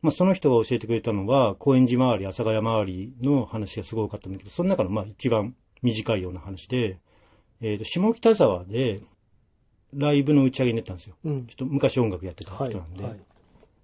[0.00, 6.98] まあその人が教えてくれたのは、高円寺周り、阿佐ヶ谷周りの話がすごかったんだけど、その中のまあ一番短いような話で、
[7.60, 9.00] えっ、と、下北沢で
[9.92, 11.16] ライブの打ち上げに出たんですよ。
[11.24, 12.70] うんちょっと昔音楽やってたはい。
[12.70, 13.20] 人なんで、はい。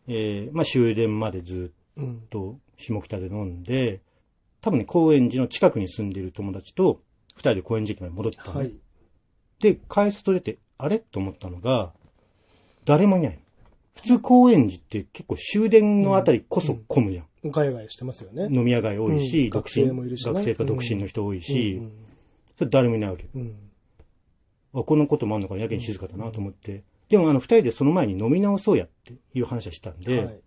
[0.09, 2.29] えーまあ終電までずうんっ。
[2.29, 4.01] と下北で飲んで、
[4.61, 7.01] 多分ね、高円寺の近くに住んでる友達と、
[7.35, 8.75] 二人で高円寺駅まで戻ってたのね、はい。
[9.61, 10.99] で、改札と出て、あれ？
[11.01, 11.93] と思ったのが、
[12.85, 13.39] 誰もいないの。
[14.05, 17.51] 普通高円寺って結構終電のあたりこそ混むじゃん。
[17.51, 18.49] ガヤガヤしてますよね。
[18.55, 21.93] 飲み屋街多いし、うん学生もいるしね学生か独身の人多いし、うん
[22.57, 23.29] それ誰もいないわけ。
[23.35, 23.55] うんうん
[24.77, 26.83] あ、このこともあんのかな、やけに静かだなと思って。
[27.09, 30.41] でもあの二人でその前に飲み直そうやっていう話をしたんで、はい。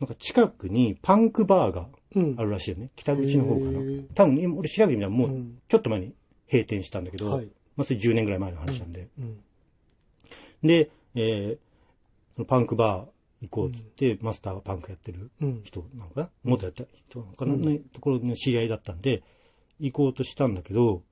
[0.00, 2.90] なんか近くにパンクバーがうんあるらしいよね。
[2.96, 3.80] 北口の方かな。
[4.14, 6.14] 多分今俺調べてみたらもううんちょっと前に
[6.50, 7.46] 閉店したんだけど、はい。
[7.76, 9.08] まあそれ10年ぐらい前の話なんで。
[9.18, 9.38] うん
[10.62, 11.67] で、えー
[12.44, 15.60] パンクバー行こうっつって、マスターがパンクやってるうん。
[15.64, 16.30] 人なのかな？
[16.44, 19.22] 元やった人なのかな、うんのところの知り合いだったんで、
[19.80, 21.02] 行こうとしたんだけど、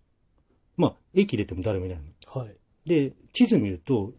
[0.76, 2.40] まあ、駅出ても誰もいないの。
[2.40, 2.56] はい。
[2.84, 4.12] で、地図見ると、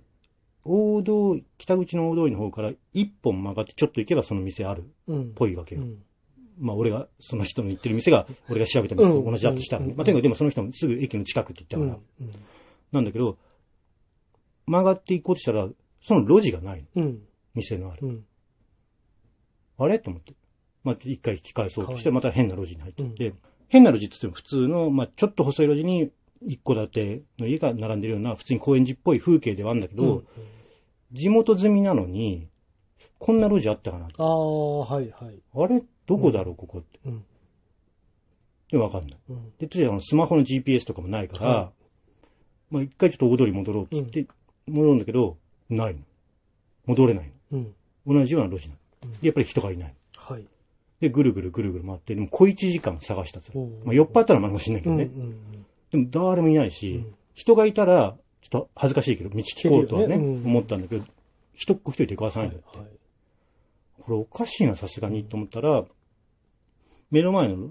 [0.63, 5.33] 大通、北口の大通りの方から一本曲がってちょっと行けばその店あるっうん。
[5.33, 5.81] ぽいわけよ。
[5.81, 6.03] うん。
[6.59, 9.91] まあ、俺が、その人の言ってる店が、俺が調べた店と同じだとしたらね。
[9.91, 12.31] うんまあ、とにかくでもその人もすぐ駅の近くって言ったから、うん。
[12.91, 13.37] なんだけど、
[14.65, 15.67] 曲がって行こうとしたら、
[16.07, 17.03] その路地がないの。
[17.03, 17.19] うん。
[17.53, 18.07] 店のある。
[18.07, 18.25] うん。
[19.77, 19.99] あれ？
[19.99, 20.33] と思って。
[20.85, 23.33] まあ、一回引き返そうとして、はいまた変な路地に入ってって、
[23.67, 26.09] 変な路地って言っても普通の、まあ、ちょっと細い路地に
[26.45, 30.27] 一戸建ての家が並んでるような、普通に高円寺っぽい風景ではあるんだけど、うん
[31.13, 32.49] 地元済みなのに、
[33.17, 35.41] こんな路地あったかなああ、はいはい。
[35.55, 35.81] あれ？
[36.05, 36.99] どこだろう、ここって。
[37.05, 37.25] うん。
[38.69, 39.19] で、わかんない。
[39.29, 39.53] うん。
[39.57, 41.71] で、とりあスマホの GPS とかもないから、は
[42.69, 44.27] まあ一回ちょっと大通り戻ろうっつって、
[44.67, 45.37] 戻るんだけど、
[45.69, 45.99] ないの。
[46.85, 47.73] 戻れないうん。
[48.05, 48.13] の。
[48.19, 48.79] 同じような路地なの。
[49.03, 49.95] うんで、やっぱり人がいない。
[50.15, 50.45] はい。
[50.99, 53.61] で、ぐるぐるぐるぐる回って、でも小一時間探したんですよ。
[53.61, 54.95] おうまあ、酔っ払ったらまあかもしれないけうん。
[54.95, 55.25] うどね。
[55.25, 55.65] ん。
[55.91, 61.05] でも誰もいないし、うん人がいたら、ちょっと恥ずかしいけど、道聞こうとはね、うん思ったんだけど、
[61.53, 62.77] 一っ子一人で行かさないんだって。
[62.79, 62.87] はい。
[64.01, 65.85] これおかしいな、さすがに、と思ったら、
[67.11, 67.69] 目の前の、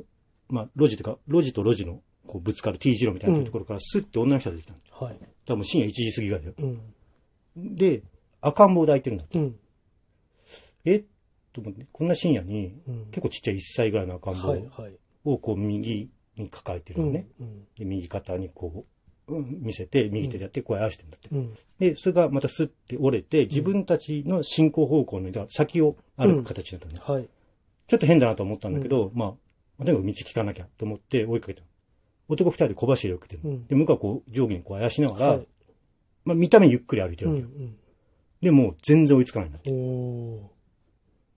[0.49, 5.07] まあ、路地というか、路地と路地の、こう、ぶつかる T 字路みたいなところから、スッて女の人が出てきたの。
[5.09, 5.19] はい。
[5.45, 6.55] 多分深夜1時過ぎぐらいだよ。
[6.59, 6.81] うん。
[7.57, 8.03] で、
[8.41, 9.39] 赤ん坊抱いてるんだって。
[9.39, 9.57] うん。
[10.85, 11.05] え？
[11.53, 13.07] と思って、こんな深夜に、うん。
[13.07, 14.61] 結構ちっちゃい1歳ぐらいの赤んはい。
[14.61, 14.93] 坊はい。
[15.25, 17.27] をこう右に抱えてるのね。
[17.41, 17.65] うん。
[17.77, 18.85] で、右肩にこ
[19.29, 21.29] う、うん見せて、右手でやって、こう合わせてるんだって。
[21.33, 21.55] うん。
[21.81, 27.01] で、それがまたスッて折れて、自分たちの進行方向の、先を歩く形だったのね。
[27.03, 27.29] はい。
[27.89, 29.35] ちょっと変だなと思ったんだけど、ま
[29.81, 31.63] あ、とにかく道聞かなきゃと思って追いかけた。
[32.29, 33.49] 男二人で小走りを受けてる。
[33.49, 35.47] うんで、向こうはこう上下にこうあやしながら、はい。
[36.27, 37.39] まあ見た目ゆっくり歩いてうん。
[37.39, 37.71] るわけよ。
[38.43, 39.71] でも全然追いつかないんだって。
[39.71, 39.79] うん。
[39.79, 40.41] おー。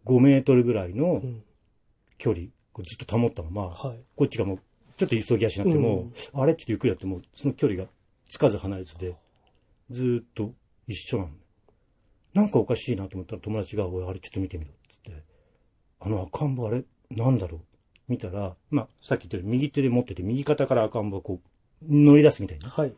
[0.05, 1.43] 5メートルぐらいのうん。
[2.17, 3.99] 距離、こうずっと保ったまま、はい。
[4.17, 4.59] こっちがもう、
[4.97, 6.53] ちょっと急ぎ足になっても、あれ？
[6.55, 7.87] ちょっとゆっくりやっても、その距離が
[8.27, 9.15] つかず離れずで、
[9.89, 10.53] ずーっと
[10.85, 11.29] 一緒なの。
[12.33, 14.71] なんかおかしいなと思ったら友達が、おい、あれちょっと見てみろ。
[14.91, 15.23] つって。
[16.01, 17.61] あの赤ん坊あれ、なんだろう？
[18.09, 22.69] 見たら、まあ、さっき言ったように右手で持ってて、右肩から赤ん坊がこう、乗り出すみたいな。
[22.69, 22.93] はい。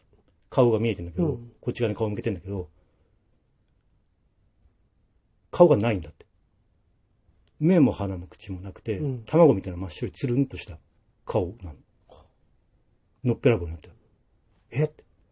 [0.52, 2.70] 顔が見えてんだけど、うんこっち側に顔向けてんだけど、
[5.50, 6.26] 顔がないんだって。
[7.60, 10.78] 目も鼻も口もなくて、うん卵みたいな真っ白いつるんとした
[11.26, 11.76] 顔なの。
[13.24, 13.94] のっぺらぼうになってる。
[14.72, 14.92] え？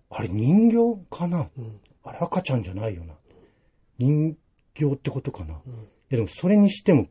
[0.09, 0.77] あれ人形
[1.09, 1.49] かな？
[1.57, 1.79] うん。
[2.03, 3.13] あれ赤ちゃんじゃないよな。
[3.97, 4.37] 人
[4.73, 5.55] 形ってことかな。
[5.55, 5.73] いうん。
[6.09, 7.07] やでもそれにしても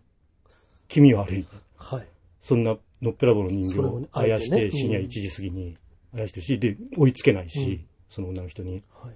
[0.87, 1.47] 気味悪い。
[1.77, 2.07] はい。
[2.41, 5.77] そんなのっぺらぼうの人形をあやして、深夜1時過ぎに
[6.15, 8.83] あやしてるし、で、追いつけないし、うんその女の人に。
[9.03, 9.15] はい。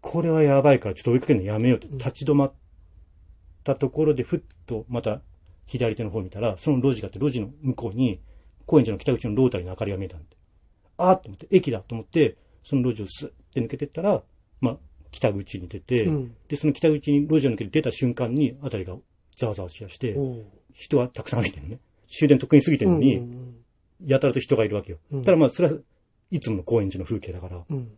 [0.00, 2.52] これはやばいからちょっと追いかけるのやめようとうん立ち止まっ
[3.64, 5.20] たところでふっとまた
[5.66, 8.20] 左手の方見たら、その路地があって路地の向こうに
[8.66, 10.26] 高円寺の北口のロータリーの明かりが見えたんで。
[10.96, 14.22] あーっと思って、駅だと思って、その路地をスッて抜けてったら、
[14.60, 14.76] まあ、
[15.10, 16.36] 北口に出て、うん。
[16.48, 18.96] で、その北口に路地を抜けて出た瞬間に、あたりが
[19.36, 20.16] ざわざわしだして。
[20.72, 21.78] 人はたくさん歩いてるのね。
[22.08, 23.56] 終電とっくに過ぎてるのに、うん
[24.02, 24.98] やたらと人がいるわけよ。
[25.12, 25.76] うんただまあ、それは
[26.30, 27.90] いつもの高円寺の風景だから、うん。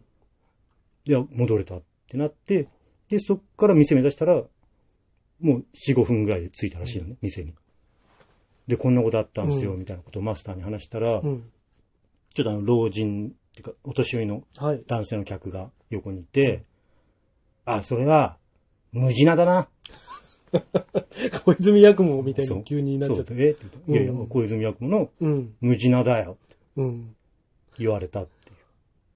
[1.06, 1.26] うん。
[1.26, 2.68] で、戻れたってなって、
[3.08, 4.42] で、そっから店目指したら、
[5.40, 7.54] もう4、5分ぐらいで着いたらしいのね、店に。
[8.68, 11.50] で、こんなことあったんですよ、うんみたいなことをマスターに話したら、うん。
[12.34, 14.82] ちょっとあの、老人、っていうか、お年寄りのはい。
[14.86, 16.64] 男性の客が横にいて、
[17.64, 18.38] あ、それは、
[18.92, 19.68] 無地なだな。
[21.44, 23.34] 小泉八雲みたいそうに急になっちゃった。
[23.34, 23.50] え？
[23.50, 25.54] って言うといやいや、うん小泉八雲のうん。
[25.60, 26.36] 無地なだよ。
[26.76, 27.16] うん。
[27.78, 28.41] 言われたって